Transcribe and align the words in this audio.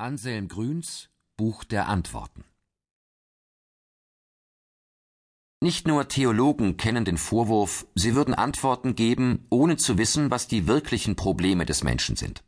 Anselm 0.00 0.46
Grüns 0.46 1.08
Buch 1.36 1.64
der 1.64 1.88
Antworten 1.88 2.44
Nicht 5.60 5.88
nur 5.88 6.06
Theologen 6.06 6.76
kennen 6.76 7.04
den 7.04 7.18
Vorwurf, 7.18 7.84
sie 7.96 8.14
würden 8.14 8.32
Antworten 8.32 8.94
geben, 8.94 9.44
ohne 9.50 9.76
zu 9.76 9.98
wissen, 9.98 10.30
was 10.30 10.46
die 10.46 10.68
wirklichen 10.68 11.16
Probleme 11.16 11.66
des 11.66 11.82
Menschen 11.82 12.14
sind. 12.14 12.44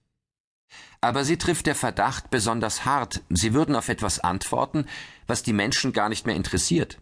Aber 1.01 1.25
sie 1.25 1.39
trifft 1.39 1.67
der 1.67 1.75
Verdacht 1.75 2.31
besonders 2.31 2.85
hart, 2.85 3.21
sie 3.31 3.53
würden 3.53 3.74
auf 3.74 3.88
etwas 3.88 4.21
antworten, 4.21 4.87
was 5.26 5.42
die 5.42 5.53
Menschen 5.53 5.92
gar 5.92 6.08
nicht 6.08 6.26
mehr 6.26 6.37
interessiert. 6.37 7.01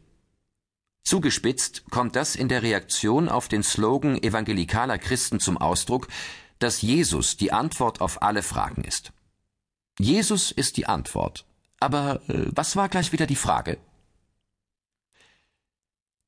Zugespitzt 1.05 1.85
kommt 1.91 2.17
das 2.17 2.37
in 2.37 2.49
der 2.49 2.63
Reaktion 2.63 3.29
auf 3.29 3.49
den 3.49 3.63
Slogan 3.63 4.17
evangelikaler 4.17 4.97
Christen 4.97 5.41
zum 5.41 5.59
Ausdruck, 5.59 6.09
dass 6.59 6.81
Jesus 6.81 7.37
die 7.37 7.53
Antwort 7.53 8.01
auf 8.01 8.23
alle 8.23 8.43
Fragen 8.43 8.85
ist. 8.85 9.13
Jesus 9.99 10.51
ist 10.53 10.77
die 10.77 10.87
Antwort. 10.87 11.45
Aber 11.81 12.21
äh, 12.29 12.47
was 12.55 12.77
war 12.77 12.89
gleich 12.89 13.13
wieder 13.13 13.27
die 13.27 13.37
Frage? 13.37 13.79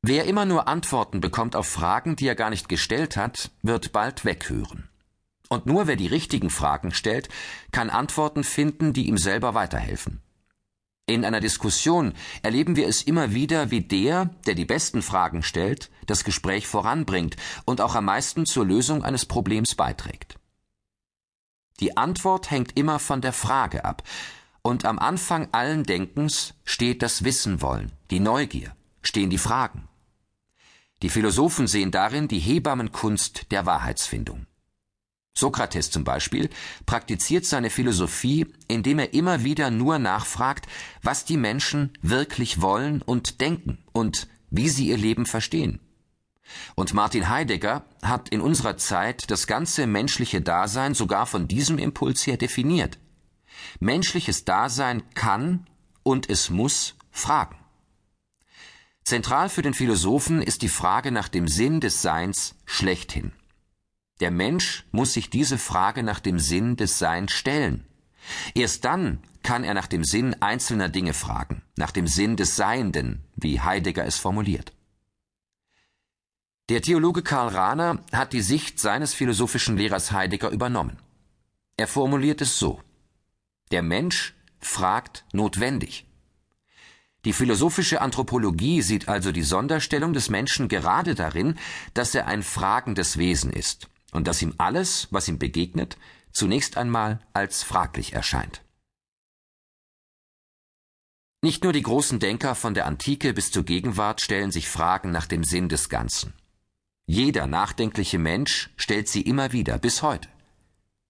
Wer 0.02 0.24
immer 0.24 0.46
nur 0.46 0.66
Antworten 0.66 1.20
bekommt 1.20 1.54
auf 1.54 1.66
Fragen, 1.66 2.16
die 2.16 2.26
er 2.26 2.34
gar 2.34 2.50
nicht 2.50 2.68
gestellt 2.68 3.16
hat, 3.16 3.50
wird 3.62 3.92
bald 3.92 4.24
weghören. 4.24 4.88
Und 5.48 5.66
nur 5.66 5.86
wer 5.86 5.96
die 5.96 6.06
richtigen 6.06 6.48
Fragen 6.48 6.92
stellt, 6.94 7.28
kann 7.70 7.90
Antworten 7.90 8.44
finden, 8.44 8.92
die 8.92 9.08
ihm 9.08 9.18
selber 9.18 9.54
weiterhelfen. 9.54 10.22
In 11.06 11.24
einer 11.24 11.40
Diskussion 11.40 12.14
erleben 12.42 12.76
wir 12.76 12.86
es 12.86 13.02
immer 13.02 13.34
wieder, 13.34 13.70
wie 13.70 13.82
der, 13.82 14.30
der 14.46 14.54
die 14.54 14.64
besten 14.64 15.02
Fragen 15.02 15.42
stellt, 15.42 15.90
das 16.06 16.22
Gespräch 16.22 16.68
voranbringt 16.68 17.36
und 17.64 17.80
auch 17.80 17.96
am 17.96 18.04
meisten 18.04 18.46
zur 18.46 18.64
Lösung 18.64 19.02
eines 19.02 19.26
Problems 19.26 19.74
beiträgt. 19.74 20.39
Die 21.80 21.96
Antwort 21.96 22.50
hängt 22.50 22.76
immer 22.76 22.98
von 22.98 23.20
der 23.20 23.32
Frage 23.32 23.84
ab. 23.84 24.02
Und 24.62 24.84
am 24.84 24.98
Anfang 24.98 25.48
allen 25.52 25.84
Denkens 25.84 26.54
steht 26.64 27.02
das 27.02 27.24
Wissen 27.24 27.62
wollen, 27.62 27.92
die 28.10 28.20
Neugier, 28.20 28.76
stehen 29.02 29.30
die 29.30 29.38
Fragen. 29.38 29.88
Die 31.02 31.08
Philosophen 31.08 31.66
sehen 31.66 31.90
darin 31.90 32.28
die 32.28 32.38
Hebammenkunst 32.38 33.50
der 33.50 33.64
Wahrheitsfindung. 33.64 34.46
Sokrates 35.32 35.90
zum 35.90 36.04
Beispiel 36.04 36.50
praktiziert 36.84 37.46
seine 37.46 37.70
Philosophie, 37.70 38.46
indem 38.68 38.98
er 38.98 39.14
immer 39.14 39.44
wieder 39.44 39.70
nur 39.70 39.98
nachfragt, 39.98 40.66
was 41.02 41.24
die 41.24 41.38
Menschen 41.38 41.94
wirklich 42.02 42.60
wollen 42.60 43.00
und 43.00 43.40
denken 43.40 43.78
und 43.92 44.28
wie 44.50 44.68
sie 44.68 44.88
ihr 44.88 44.98
Leben 44.98 45.24
verstehen. 45.24 45.80
Und 46.74 46.94
Martin 46.94 47.28
Heidegger 47.28 47.84
hat 48.02 48.28
in 48.28 48.40
unserer 48.40 48.76
Zeit 48.76 49.30
das 49.30 49.46
ganze 49.46 49.86
menschliche 49.86 50.40
Dasein 50.40 50.94
sogar 50.94 51.26
von 51.26 51.48
diesem 51.48 51.78
Impuls 51.78 52.26
her 52.26 52.36
definiert. 52.36 52.98
Menschliches 53.78 54.44
Dasein 54.44 55.02
kann 55.14 55.66
und 56.02 56.28
es 56.30 56.50
muss 56.50 56.96
fragen. 57.10 57.56
Zentral 59.04 59.48
für 59.48 59.62
den 59.62 59.74
Philosophen 59.74 60.42
ist 60.42 60.62
die 60.62 60.68
Frage 60.68 61.10
nach 61.10 61.28
dem 61.28 61.48
Sinn 61.48 61.80
des 61.80 62.02
Seins 62.02 62.54
schlechthin. 62.64 63.32
Der 64.20 64.30
Mensch 64.30 64.86
muss 64.92 65.14
sich 65.14 65.30
diese 65.30 65.58
Frage 65.58 66.02
nach 66.02 66.20
dem 66.20 66.38
Sinn 66.38 66.76
des 66.76 66.98
Seins 66.98 67.32
stellen. 67.32 67.86
Erst 68.54 68.84
dann 68.84 69.20
kann 69.42 69.64
er 69.64 69.74
nach 69.74 69.86
dem 69.86 70.04
Sinn 70.04 70.36
einzelner 70.40 70.88
Dinge 70.88 71.14
fragen, 71.14 71.62
nach 71.76 71.90
dem 71.90 72.06
Sinn 72.06 72.36
des 72.36 72.56
Seienden, 72.56 73.24
wie 73.34 73.60
Heidegger 73.60 74.04
es 74.04 74.18
formuliert. 74.18 74.72
Der 76.70 76.82
Theologe 76.82 77.22
Karl 77.22 77.48
Rahner 77.48 77.98
hat 78.12 78.32
die 78.32 78.42
Sicht 78.42 78.78
seines 78.78 79.12
philosophischen 79.12 79.76
Lehrers 79.76 80.12
Heidegger 80.12 80.50
übernommen. 80.50 81.00
Er 81.76 81.88
formuliert 81.88 82.40
es 82.42 82.60
so 82.60 82.80
Der 83.72 83.82
Mensch 83.82 84.36
fragt 84.60 85.24
notwendig. 85.32 86.06
Die 87.24 87.32
philosophische 87.32 88.00
Anthropologie 88.00 88.82
sieht 88.82 89.08
also 89.08 89.32
die 89.32 89.42
Sonderstellung 89.42 90.12
des 90.12 90.30
Menschen 90.30 90.68
gerade 90.68 91.16
darin, 91.16 91.58
dass 91.92 92.14
er 92.14 92.28
ein 92.28 92.44
fragendes 92.44 93.18
Wesen 93.18 93.52
ist 93.52 93.88
und 94.12 94.28
dass 94.28 94.40
ihm 94.40 94.54
alles, 94.58 95.08
was 95.10 95.26
ihm 95.26 95.40
begegnet, 95.40 95.98
zunächst 96.30 96.76
einmal 96.76 97.18
als 97.32 97.64
fraglich 97.64 98.12
erscheint. 98.12 98.62
Nicht 101.42 101.64
nur 101.64 101.72
die 101.72 101.82
großen 101.82 102.20
Denker 102.20 102.54
von 102.54 102.74
der 102.74 102.86
Antike 102.86 103.32
bis 103.32 103.50
zur 103.50 103.64
Gegenwart 103.64 104.20
stellen 104.20 104.52
sich 104.52 104.68
Fragen 104.68 105.10
nach 105.10 105.26
dem 105.26 105.42
Sinn 105.42 105.68
des 105.68 105.88
Ganzen. 105.88 106.32
Jeder 107.12 107.48
nachdenkliche 107.48 108.20
Mensch 108.20 108.70
stellt 108.76 109.08
sie 109.08 109.22
immer 109.22 109.50
wieder 109.50 109.78
bis 109.80 110.00
heute. 110.00 110.28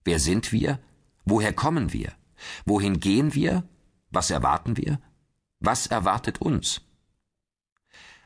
Wer 0.03 0.19
sind 0.19 0.50
wir? 0.50 0.78
Woher 1.27 1.53
kommen 1.53 1.93
wir? 1.93 2.15
Wohin 2.65 3.00
gehen 3.00 3.34
wir? 3.34 3.65
Was 4.11 4.31
erwarten 4.31 4.78
wir? 4.78 4.99
Was 5.59 5.88
erwartet 5.88 6.41
uns? 6.41 6.81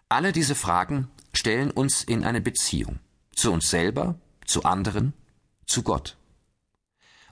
Alle 0.08 0.30
diese 0.30 0.54
Fragen 0.54 1.08
stellen 1.32 1.72
uns 1.72 2.04
in 2.04 2.22
eine 2.22 2.40
Beziehung 2.40 3.00
zu 3.34 3.50
uns 3.50 3.70
selber, 3.70 4.20
zu 4.46 4.62
anderen, 4.62 5.12
zu 5.66 5.82
Gott. 5.82 6.16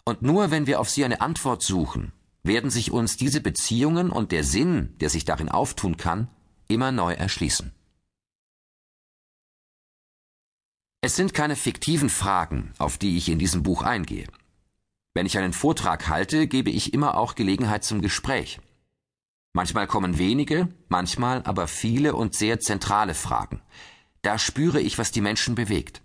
Und 0.03 0.23
nur 0.23 0.51
wenn 0.51 0.67
wir 0.67 0.81
auf 0.81 0.91
sie 0.91 1.05
eine 1.05 1.21
Antwort 1.21 1.63
suchen, 1.63 2.13
werden 2.43 2.69
sich 2.69 2.91
uns 2.91 3.17
diese 3.17 3.41
Beziehungen 3.41 4.11
und 4.11 4.33
der 4.33 4.43
Sinn, 4.43 4.99
der 4.99 5.09
sich 5.09 5.25
darin 5.25 5.49
auftun 5.49 5.99
kann, 5.99 6.27
immer 6.67 6.91
neu 6.91 7.13
erschließen. 7.13 7.71
Es 11.05 11.17
sind 11.17 11.35
keine 11.35 11.57
fiktiven 11.57 12.09
Fragen, 12.09 12.73
auf 12.79 12.97
die 12.97 13.17
ich 13.17 13.29
in 13.29 13.41
diesem 13.41 13.65
Buch 13.65 13.83
eingehe. 13.83 14.29
Wenn 15.15 15.27
ich 15.27 15.37
einen 15.37 15.53
Vortrag 15.53 16.09
halte, 16.09 16.47
gebe 16.47 16.71
ich 16.71 16.95
immer 16.95 17.17
auch 17.17 17.35
Gelegenheit 17.35 17.83
zum 17.83 18.01
Gespräch. 18.01 18.61
Manchmal 19.53 19.89
kommen 19.89 20.17
wenige, 20.19 20.69
manchmal 20.89 21.43
aber 21.43 21.67
viele 21.67 22.15
und 22.15 22.37
sehr 22.37 22.61
zentrale 22.61 23.15
Fragen. 23.15 23.63
Da 24.23 24.39
spüre 24.39 24.81
ich, 24.81 24.97
was 24.97 25.11
die 25.11 25.21
Menschen 25.21 25.57
bewegt. 25.57 26.03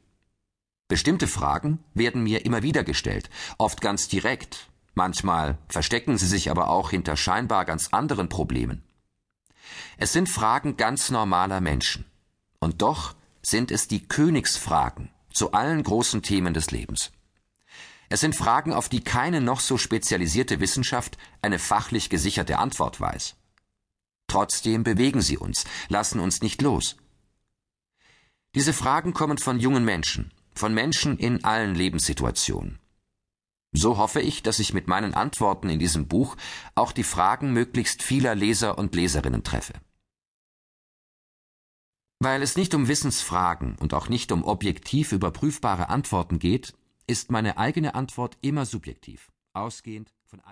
Bestimmte 0.87 1.27
Fragen 1.27 1.77
werden 1.93 2.23
mir 2.23 2.43
immer 2.43 2.63
wieder 2.63 2.83
gestellt, 2.83 3.29
oft 3.59 3.81
ganz 3.81 4.07
direkt, 4.07 4.67
manchmal 4.95 5.59
verstecken 5.69 6.17
sie 6.17 6.27
sich 6.27 6.49
aber 6.49 6.69
auch 6.69 6.89
hinter 6.89 7.17
scheinbar 7.17 7.65
ganz 7.65 7.89
anderen 7.89 8.29
Problemen. 8.29 8.81
Es 9.97 10.11
sind 10.11 10.27
Fragen 10.27 10.75
ganz 10.75 11.11
normaler 11.11 11.61
Menschen. 11.61 12.05
Und 12.59 12.81
doch 12.81 13.13
sind 13.41 13.71
es 13.71 13.87
die 13.87 14.07
Königsfragen 14.07 15.09
zu 15.31 15.51
allen 15.51 15.83
großen 15.83 16.21
Themen 16.21 16.53
des 16.53 16.71
Lebens. 16.71 17.11
Es 18.09 18.21
sind 18.21 18.35
Fragen, 18.35 18.73
auf 18.73 18.89
die 18.89 19.03
keine 19.03 19.41
noch 19.41 19.59
so 19.59 19.77
spezialisierte 19.77 20.59
Wissenschaft 20.59 21.17
eine 21.41 21.59
fachlich 21.59 22.09
gesicherte 22.09 22.57
Antwort 22.57 22.99
weiß. 22.99 23.35
Trotzdem 24.27 24.83
bewegen 24.83 25.21
sie 25.21 25.37
uns, 25.37 25.65
lassen 25.89 26.19
uns 26.19 26.41
nicht 26.41 26.61
los. 26.61 26.97
Diese 28.55 28.73
Fragen 28.73 29.13
kommen 29.13 29.37
von 29.37 29.59
jungen 29.59 29.85
Menschen, 29.85 30.31
von 30.53 30.73
Menschen 30.73 31.17
in 31.17 31.43
allen 31.43 31.75
Lebenssituationen. 31.75 32.79
So 33.73 33.97
hoffe 33.97 34.21
ich, 34.21 34.41
dass 34.41 34.59
ich 34.59 34.73
mit 34.73 34.87
meinen 34.87 35.13
Antworten 35.13 35.69
in 35.69 35.79
diesem 35.79 36.07
Buch 36.07 36.35
auch 36.73 36.91
die 36.91 37.03
Fragen 37.03 37.51
möglichst 37.51 38.01
vieler 38.01 38.33
Leser 38.33 38.77
und 38.77 38.95
Leserinnen 38.95 39.43
treffe. 39.43 39.73
Weil 42.19 42.41
es 42.41 42.57
nicht 42.57 42.73
um 42.73 42.87
Wissensfragen 42.87 43.75
und 43.79 43.93
auch 43.93 44.09
nicht 44.09 44.31
um 44.31 44.43
objektiv 44.43 45.11
überprüfbare 45.11 45.89
Antworten 45.89 46.39
geht, 46.39 46.73
ist 47.05 47.31
meine 47.31 47.57
eigene 47.57 47.93
Antwort 47.93 48.37
immer 48.41 48.65
subjektiv, 48.65 49.31
ausgehend 49.53 50.16